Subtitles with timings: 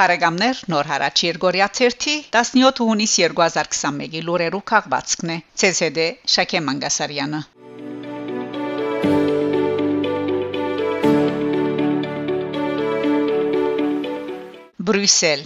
[0.00, 5.36] Փարեգամներ նոր հարաճ Երգորիա 1-ի 17 հունիս 2021-ի լուրերու քաղվածքն է
[5.68, 7.40] ՑՍԴ Շակե Մանգասարյանը
[14.90, 15.44] Բրյուսել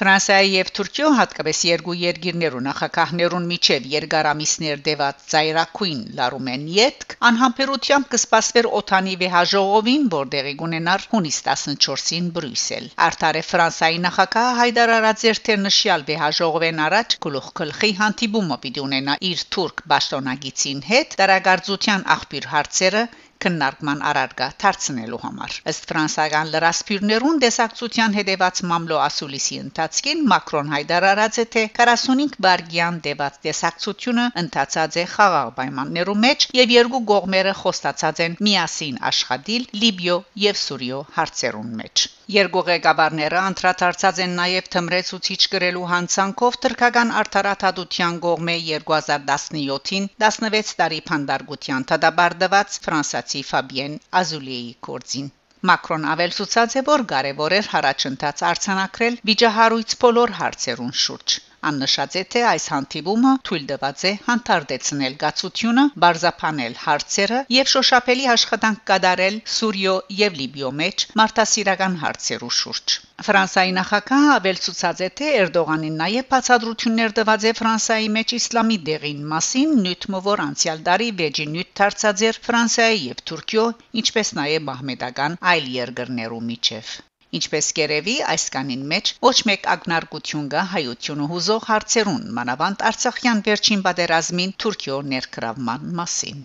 [0.00, 8.70] Ֆրանսիայի եւ Թուրքիո հատկապես երկու երկիրներու նախագահներուն միջև երկարամիսներ դեված ծայրակույն լարումեն յետք անհամբերությամբ կսպասվեր
[8.80, 17.18] օթանի վեհաժողովին, որտեղի կունենար հունիս 14-ին Բրյուսել։ Արտարե Ֆրանսիայի նախագահ Հայդար Արաձերթեր նշյալ վեհաժողովեն առաջ
[17.26, 23.04] գլուխ գլխի հանդիպումը պիտի ունենա իր թուրք պաշտոնագիտին հետ դարագարձության աղբյուր հարցերը
[23.44, 31.46] քննարկման առարգա դարձնելու համար։ Ըստ ֆրանսական լրասփյուռներուն դեսակցության հետևած մամլո ասուլիսի ընթացքին Մակրոն հայտարարած է
[31.56, 38.38] թե 45 բարգյան դեված դեսակցությունը ընթացած է խաղաղ պայմաններու մեջ եւ երկու կողմերը խոստացած են
[38.48, 46.58] միասին աշխատել Լիբիո եւ Սուրիո հարցերուն մեջ։ Երկու ղեկավարները անդրադարձած են նաև թմրեցուցիչ գրելու հանցանքով
[46.66, 55.28] թրքական արդարադատության կողմէ 2017-ին 16 տարի փանդարգության տադաբարդված ֆրանսացի Ֆաբիեն Ազուլիեի կորձին
[55.72, 62.42] Մակրոն ավելցուցած է որ կարևոր էր հարաճընթաց արցանակրել վիճահարույց բոլոր հարցերուն շուրջ Աննշած է թե
[62.50, 70.38] այս հանդիպումը թույլ տված է հանդարտեցնել գացությունը, բարձապանել հարցերը եւ շոշափելի աշխատանք կատարել Սուրիո եւ
[70.40, 72.96] Լիբիո մեջ մարդասիրական հարցերու շուրջ։
[73.28, 79.76] Ֆրանսիայի նախագահը ավելցուցած է թե Էրդողանին նաև բացատրություններ տված է Ֆրանսիայի մեջ իսլամի դեղին մասին,
[79.84, 83.68] նյութը որ անցյալ տարի վեճի նյութ դարձած էր Ֆրանսիայի եւ Թուրքիո,
[84.04, 86.98] ինչպես նաև մահմեդական այլ երկրներու միջև։
[87.38, 93.84] Ինչպես կերևի այս կանին մեջ ոչ մեկ ագնարկություն կա հայությունը հուզող հարցերուն մանավանդ Արցախյան վերջին
[93.84, 96.42] պատերազմին Թուրքիո ներգրավման մասին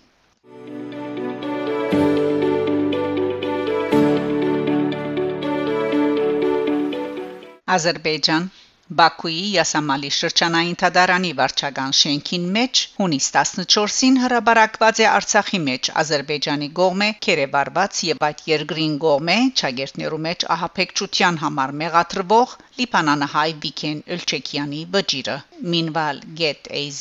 [7.76, 8.46] Ադրբեջան
[8.98, 17.08] Բաքուի Յասամալի շրջանային թադարանի վարչական շենքին մեջ հունիս 14-ին հրաբարակված է Արցախի մեջ Ադրբեջանի գողմե
[17.28, 25.36] կերեվարված եւ այդ երկրին գողմե ճագերտներու մեջ ահապեկչության համար մեղադրվող Լիբանանահայ Վիկեն Էլչեկյանի վճիրը
[25.74, 26.98] minval.az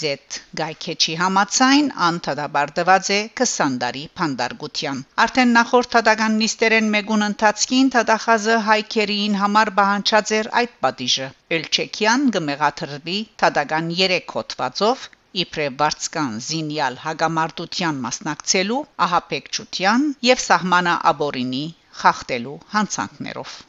[0.61, 9.37] գայքեչի համացայն անդադաբարդված է 20 տարի փանդարգության արդեն նախորդ թադական նիստերեն մեգուն ընթացքին թադախազը հայքերին
[9.43, 15.07] համար բանջած էր այդ պատիժը Էլչեկյան գմեղաթրվի թադական 3 հոդվածով
[15.45, 21.67] իբրև վարձկան զինյալ հագամարտության մասնակցելու ահապեկչության եւ սահմանա աբորինի
[22.05, 23.61] խախտելու հանցանքներով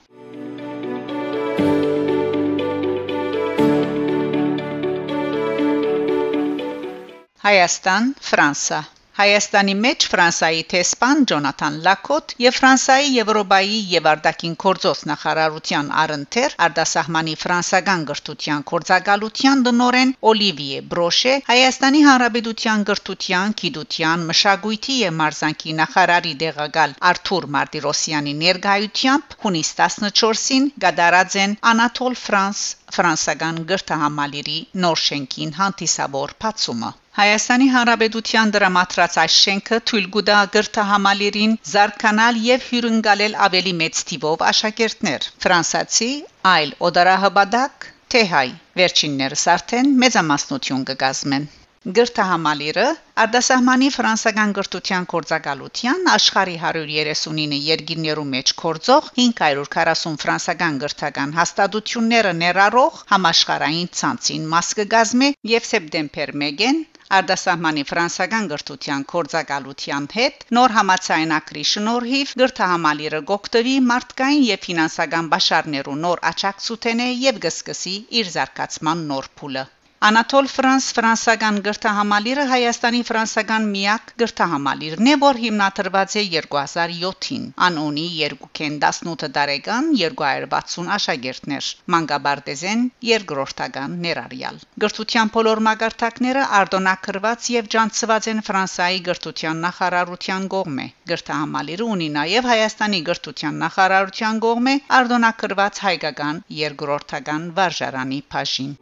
[7.45, 8.79] Հայաստան, Ֆրանսա
[9.15, 17.35] Հայաստանի մեջ Ֆրանսայի տեսփան Ջոնաթան Լակոտ եւ Ֆրանսայի Եվրոպայի եւ Արտաքին գործոս նախարարության առընթեր արտասահմանի
[17.43, 26.97] ֆրանսական գրթության կորցակալության դնորեն Օլիվիե Բրոշե Հայաստանի Հանրապետության գրթության, գիտության, մշակույթի եւ մարզանկի նախարարի դեղակալ
[27.13, 32.67] Արթուր Մարտիրոսյանի ներկայությամբ հունիս 14-ին գդարած են Անատոլ Ֆրանս
[32.99, 42.39] ֆրանսական գրթահամալիրի նոր շենքին հանդիսավոր բացումը Հայաստանի Հանրապետության դրամատրած այս շենքը թույլ կտա գրթահամալիրին զարգանալ
[42.47, 46.09] եւ հյուրընկալել ավելի մեծ թիվով աշակերտներ։ Ֆրանսացի
[46.51, 48.47] այլ օդարահաբադակ թե հայ
[48.81, 51.47] վերջիններս արդեն մեծամասնություն կգազմեն։
[51.85, 52.83] Գրթահամալիրը
[53.23, 63.91] արտասահմանի ֆրանսական գրթության կորցակալության աշխարհի 139 երկիրներու մեջ կորցող 540 ֆրանսական գրթական հաստատությունները ներառող համաշխարհային
[64.01, 66.81] ցանցին մաս կգազմի եւ սեպտեմբեր 1-ին
[67.19, 76.25] Արտասահմանի ֆրանսական գրթության կորցակալության հետ նոր համացայնակրի շնորհիվ գրթահամալիրը գոկտվի մարդկային եւ ֆինանսական բաշարներու նոր
[76.33, 79.67] աճակցութենե եւ գսկսի իր զարգացման նոր փուլը
[80.03, 88.03] Անատոլ Ֆրանս ֆրանսական գրթահամալիրը Հայաստանի ֆրանսական միակ գրթահամալիրն է, որ հիմնադրված է 2007-ին։ Ան ունի
[88.17, 99.01] 218 տարեկան 260 աշակերտներ, մանկաբարձեն երկրորդական ներառյալ։ Գրթության բոլոր մագարտակները արտոնակրված եւ ջանցված են Ֆրանսիայի
[99.07, 108.75] գրթության նախարարության կողմէ։ Գրթահամալիրը ունի նաեւ Հայաստանի գրթության նախարարության կողմէ արտոնակրված հայկական երկրորդական վարժարանի բաժին։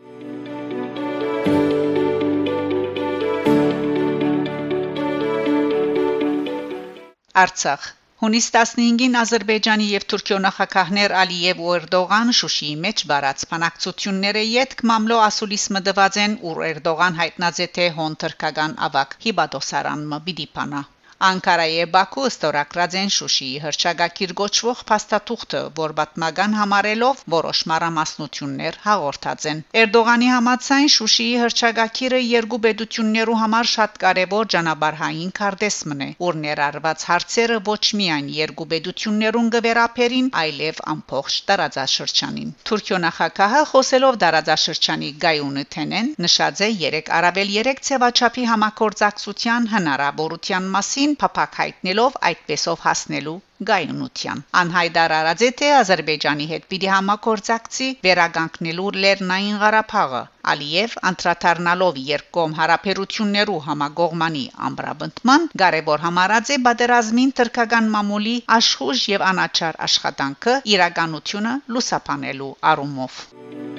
[7.42, 7.86] Արցախ.
[8.24, 15.20] Հունիս 15-ին Ադրբեջանի եւ Թուրքիո նախագահներ Ալիև ու Էրդողան Շուշիի մեջ բարած բանակցությունները յետք մամլո
[15.32, 20.90] ասուլիս մդված են ու Էրդողան հայտնած է թե հոն թրկական ավակ հիբադոսարան մը բիդիպանա
[21.24, 29.62] Անկարայի Բաքու ստորակրած են Շուշիի հրճագակիր գոչվող փաստաթուղթը, որ պատմական համարելով որոշ մարամասնություններ հաղորդած են։
[29.84, 37.62] Էրդողանի համաձայն Շուշիի հրճագակիրը երկու պետություններու համար շատ կարևոր ճանապարհային քարտեզմն է, որ ներառված հարցերը
[37.72, 46.66] ոչ միայն երկու պետություններուն գվերապերին, այլև ամբողջ տարածաշրջանին։ Թուրքիո նախագահը խոսելով տարածաշրջանի գայունը թենեն նշած
[46.68, 53.34] է 3 արաբել 3 ցեվաչափի համակորձակցության հնարավորության մասին առաջին փափակ հայտնելով այդպեսով հասնելու
[53.70, 60.22] գայունության։ Անհայտար արած է թե Ադրբեջանի հետ պիտի համագործակցի վերագանքնելու Լեռնային Ղարաբաղը։
[60.54, 69.80] Ալիև անդրադառնալով երկկողմ հարաբերություններու համագողմանի ամբրաբնդման կարևոր համարած է բادرազմին թրկական մամուլի աշխուժ եւ անաչար
[69.90, 73.73] աշխատանքը իրականությունը լուսաբանելու առումով։ Thank you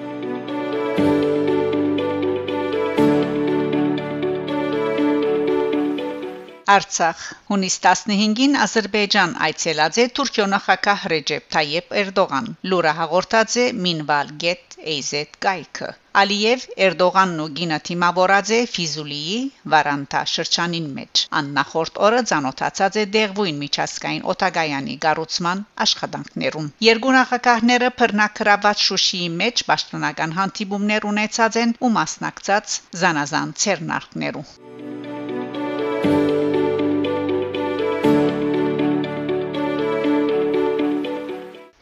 [6.72, 7.22] Արցախ.
[7.50, 14.78] Հունիս 15-ին Ադրբեջան այցելած է Թուրքիո նախագահ Ռեջեփ Թայեփ Էրդողան։ Լուրը հաղորդած է Minval Get
[14.94, 15.10] AZ
[15.44, 15.90] կայքը։
[16.22, 19.36] Ալիև Էրդողանն ու Գինա թիմավորած է Ֆիզուլիի
[19.74, 28.86] Վարանտա շրջանին մեջ։ Աննախորդ օրը ցանոթացած է Դեղվույն միջազգային օտագայանի գառուցման աշխատանքներում։ Երկու նախագահները բռնակրաված
[28.88, 34.46] Շուշիի մեջ պաշտոնական հանդիպումներ ունեցած են ու մասնակցած զանազան ցերնարկներու։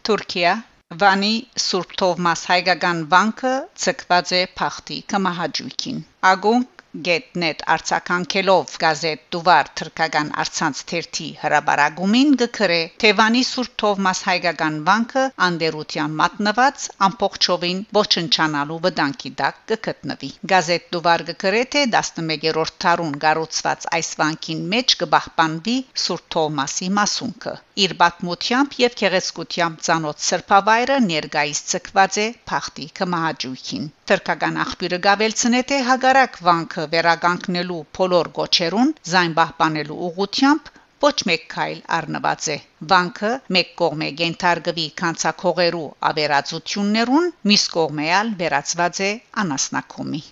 [0.09, 0.53] Թուրքիա
[1.01, 1.35] Վանի
[1.65, 3.53] Սուրբ Թովմաս հայկական բանկը
[3.85, 6.01] ցկված է փախտի կմահաճույքին։
[6.31, 6.67] Ագուն
[7.07, 16.19] get.net արցականքելով գազետ դուվար թրկական արցանց թերթի հրաբարագումին գկրե Թևանի Սուրբ Թովմաս հայկական բանկը անդերության
[16.19, 24.63] մատնված ամբողջովին ոչնչանալու վտանգի տակ կգտնվի գազետ դուվար գկրե թե 11-րդ դարուն գառուցված այս բանկին
[24.77, 32.87] մեջ կբահբանվի Սուրբ Թովմասի մասունքը իր բացմությամբ եւ քեղեցկությամբ ցանոթ սրբավայրը ներգայիս ցկված է փախտի
[32.99, 40.73] կմահաճույքին Թրկական աղբյուրը գավելցնե թե հագարակ վանքը վերագանքնելու փոլոր գոչերուն զայն պահպանելու ուղությամբ
[41.03, 42.59] ոչ մեկ քայլ առնված է
[42.93, 49.13] վանքը մեկ կողմե գենթարգվի կանցակողերու ավերածություններուն միս կողմեալ վերածված է
[49.45, 50.23] անասնակոմի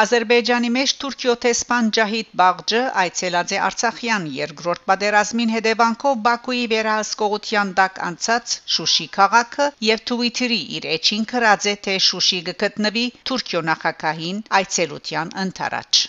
[0.00, 8.00] Ադրբեջանի մեջ Թուրքիո տեսփան Ջահիդ Բաղջը այցելած է Արցախյան երկրորդ պատերազմին հետևանքով Բաքուի վերահսկողության տակ
[8.06, 15.36] անցած Շուշի քաղաքը եւ Թվիթերի իր էջին քրած է թե Շուշի գտնվի Թուրքիո նախագահին այցելության
[15.46, 16.06] ընթരാճ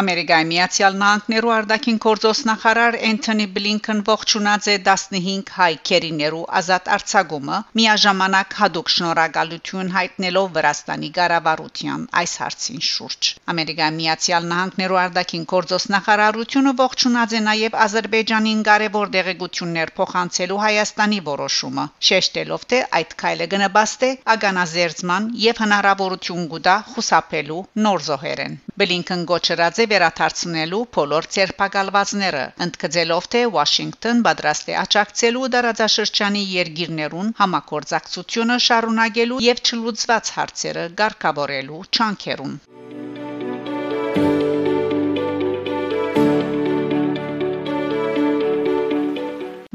[0.00, 7.58] Ամերիկայի Միացյալ Նահանգներու արտաքին գործոս նախարար Էնթոնի Բլինքեն ողջունած է 15 հայ քերիներու ազատ արձակումը
[7.80, 16.72] միաժամանակ հadoop շնորհակալություն հայտնելով Վրաստանի ղարավարության այս հարցին շուրջ Ամերիկայի Միացյալ Նահանգներու արտաքին գործոս նախարարությունը
[16.80, 24.12] ողջունած է նաև Ադրբեջանին կարևոր դեղեցություններ փոխանցելու Հայաստանի որոշումը շեշտելով թե այդ քայլը գնաբաստ է
[24.38, 33.42] ագանազերծման եւ հնարավորություն կուտա խուսափելու նոր զոհերեն Բլինքեն գոչրած է վերաթարցնելու բոլոր ցերպակալվածները, ընդգծելով թե
[33.56, 42.56] Վաշինգտոն պատրաստ է աջակցելու դարաձաշրջանի երկիրներուն համակորձակցությունը շարունակելու եւ չլուծված հարցերը ղեկավարելու չանքերուն։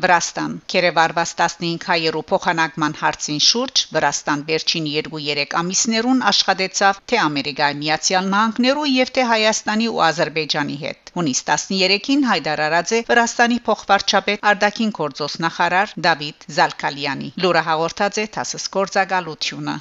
[0.04, 8.86] Վրաստան Կերևարված 15-հայերու փոխանակման հարցին շուրջ Վրաստան վերջին 2-3 ամիսներուն աշխատեցավ թե Ամերիկայի Միացյալ Նահանգներու
[8.92, 15.98] եւ թե Հայաստանի ու Ադրբեջանի հետ։ Հունիս 13-ին հայտարարած է Վրաստանի փոխվարչապետ Արդակին Կորձոս նախարար
[16.10, 19.80] Դավիթ Զալկալյանի։ Լուրը հաղորդած է ՏԱՍՍ գործակալությունը։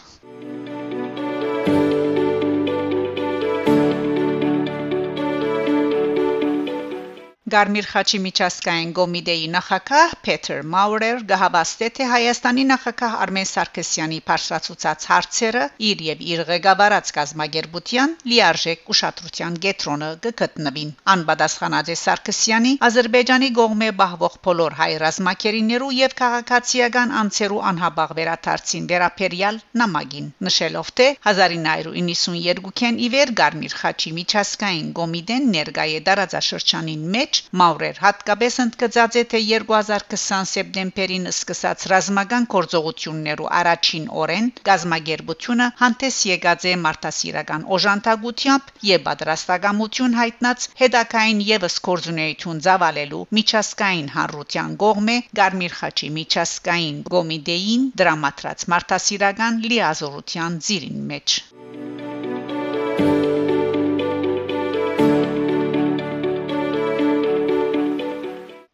[7.46, 15.62] Գարմիր խաչի միջազգային կոմիտեի նախակահ Փեթեր Մաուրեր գահավաստե թե Հայաստանի նախակահ Արմեն Սարգսյանի բարձրացուցած հարցերը
[15.90, 24.34] իր եւ իր ղեկավարած գազագերբության լիարժեք ուշադրության կենտրոնը կգտնվին։ Անպատասխանած է Սարգսյանի Ադրբեջանի կողմէ բահվող
[24.48, 33.34] բոլոր հայ ռազմակերիներու եւ քաղաքացիական անձերու անհաբաղ վերաթարցին վերապերյալ նամակին նշելով թե 1992-ին ի վեր
[33.44, 40.46] Գարմիր խաչի միջազգային կոմիտեն ներկայ է դարաձաշրջանին մեջ մեջ Մաուրեր հատկապես ընդգծած է թե 2020
[40.50, 50.68] սեպտեմբերին սկսած ռազմական գործողություններու առաջին օրեն գազագերբությունը հանդես եկած է մարտահրավերական օժանդակությամբ եւ պատրաստակամություն հայտնած
[50.80, 61.04] հետակային եւս կորզունեություն ծավալելու միջազգային հանրության կողմէ Գարմիր խաչի միջազգային կոմիտեին դրամատրած մարտահրավերական լիազորության ծիրին
[61.12, 61.40] մեջ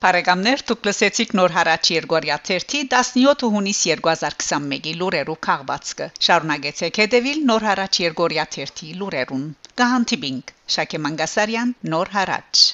[0.02, 8.00] Բարեկամներ դուք լսեցիք նոր հարաճ Երգորիա 17 հունիս 2021-ի լուրերու քաղվածքը շարունակեցեք հետևել նոր հարաճ
[8.06, 9.46] Երգորիա 1-ի լուրերուն
[9.82, 12.66] կհանդիպինք Շակե Մանգասարյան նոր հարաճ